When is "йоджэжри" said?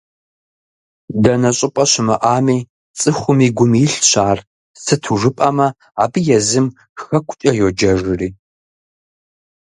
7.59-8.29